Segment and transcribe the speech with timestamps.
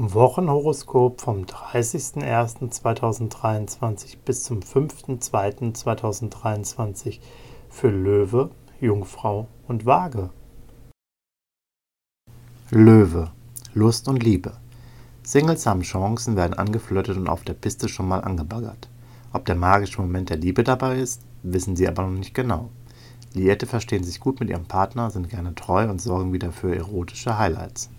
[0.00, 7.18] Wochenhoroskop vom 30.01.2023 bis zum 5.02.2023
[7.68, 8.50] für Löwe,
[8.80, 10.30] Jungfrau und Waage.
[12.70, 13.32] Löwe,
[13.74, 14.52] Lust und Liebe.
[15.24, 18.88] Singles haben Chancen, werden angeflirtet und auf der Piste schon mal angebaggert.
[19.32, 22.70] Ob der magische Moment der Liebe dabei ist, wissen sie aber noch nicht genau.
[23.34, 27.36] Liette verstehen sich gut mit ihrem Partner, sind gerne treu und sorgen wieder für erotische
[27.36, 27.90] Highlights.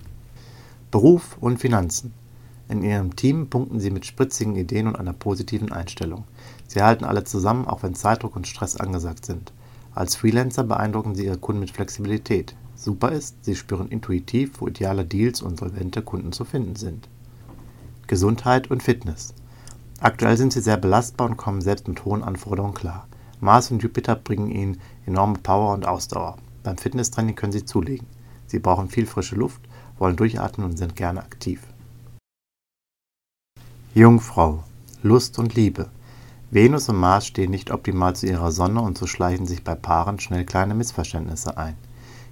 [0.91, 2.13] Beruf und Finanzen.
[2.67, 6.23] In Ihrem Team punkten Sie mit spritzigen Ideen und einer positiven Einstellung.
[6.67, 9.53] Sie halten alle zusammen, auch wenn Zeitdruck und Stress angesagt sind.
[9.93, 12.55] Als Freelancer beeindrucken Sie Ihre Kunden mit Flexibilität.
[12.75, 17.07] Super ist, Sie spüren intuitiv, wo ideale Deals und solvente Kunden zu finden sind.
[18.07, 19.35] Gesundheit und Fitness.
[19.99, 23.07] Aktuell sind Sie sehr belastbar und kommen selbst mit hohen Anforderungen klar.
[23.41, 26.37] Mars und Jupiter bringen Ihnen enorme Power und Ausdauer.
[26.63, 28.07] Beim Fitnesstraining können Sie zulegen.
[28.47, 29.61] Sie brauchen viel frische Luft
[29.99, 31.61] wollen durchatmen und sind gerne aktiv.
[33.93, 34.63] Jungfrau,
[35.03, 35.89] Lust und Liebe.
[36.51, 40.19] Venus und Mars stehen nicht optimal zu ihrer Sonne und so schleichen sich bei Paaren
[40.19, 41.75] schnell kleine Missverständnisse ein.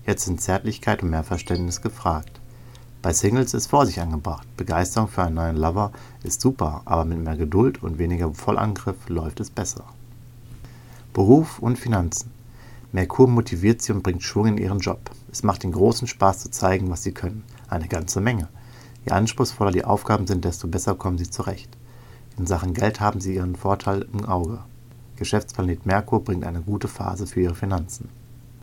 [0.06, 2.40] Jetzt sind Zärtlichkeit und mehr Verständnis gefragt.
[3.02, 4.48] Bei Singles ist Vorsicht angebracht.
[4.58, 5.92] Begeisterung für einen neuen Lover
[6.24, 9.84] ist super, aber mit mehr Geduld und weniger Vollangriff läuft es besser.
[11.14, 12.32] Beruf und Finanzen.
[12.92, 15.12] Merkur motiviert sie und bringt Schwung in ihren Job.
[15.32, 17.44] Es macht ihnen großen Spaß zu zeigen, was sie können.
[17.68, 18.48] Eine ganze Menge.
[19.06, 21.78] Je anspruchsvoller die Aufgaben sind, desto besser kommen sie zurecht.
[22.38, 24.60] In Sachen Geld haben sie ihren Vorteil im Auge.
[25.18, 28.10] Geschäftsplanet Merkur bringt eine gute Phase für ihre Finanzen.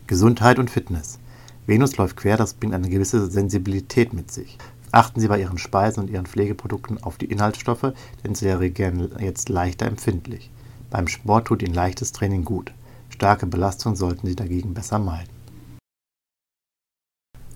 [0.07, 1.19] Gesundheit und Fitness.
[1.67, 4.57] Venus läuft quer, das bringt eine gewisse Sensibilität mit sich.
[4.91, 9.49] Achten Sie bei Ihren Speisen und Ihren Pflegeprodukten auf die Inhaltsstoffe, denn Sie reagieren jetzt
[9.49, 10.49] leichter empfindlich.
[10.89, 12.71] Beim Sport tut Ihnen leichtes Training gut.
[13.15, 15.31] Starke Belastung sollten Sie dagegen besser meiden.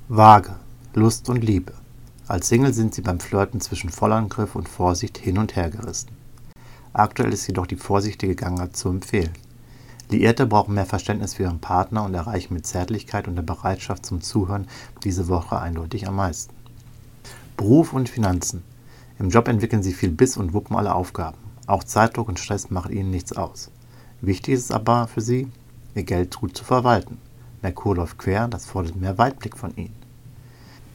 [0.08, 0.56] Waage,
[0.94, 1.74] Lust und Liebe.
[2.30, 6.12] Als Single sind Sie beim Flirten zwischen Vollangriff und Vorsicht hin und her gerissen.
[6.94, 9.34] Aktuell ist jedoch die vorsichtige Gangart zu empfehlen.
[10.08, 14.22] Liierte brauchen mehr Verständnis für ihren Partner und erreichen mit Zärtlichkeit und der Bereitschaft zum
[14.22, 14.66] Zuhören
[15.04, 16.56] diese Woche eindeutig am meisten.
[17.58, 18.64] Beruf und Finanzen.
[19.20, 21.38] Im Job entwickeln sie viel Biss und wuppen alle Aufgaben.
[21.68, 23.70] Auch Zeitdruck und Stress machen ihnen nichts aus.
[24.22, 25.48] Wichtig ist aber für sie,
[25.96, 27.18] ihr Geld gut zu verwalten.
[27.62, 29.96] Merkur läuft quer, das fordert mehr Weitblick von ihnen.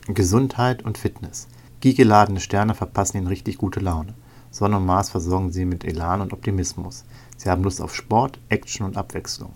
[0.06, 1.48] Gesundheit und Fitness.
[1.80, 4.14] Giegeladene Sterne verpassen ihnen richtig gute Laune.
[4.50, 7.04] Sonne und Mars versorgen sie mit Elan und Optimismus.
[7.36, 9.52] Sie haben Lust auf Sport, Action und Abwechslung.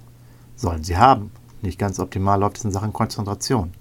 [0.57, 1.31] Sollen sie haben.
[1.63, 3.73] Nicht ganz optimal läuft es in Sachen Konzentration.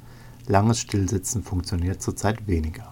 [0.48, 2.92] Langes Stillsitzen funktioniert zurzeit weniger.